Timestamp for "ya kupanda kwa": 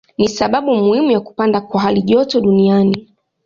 1.11-1.81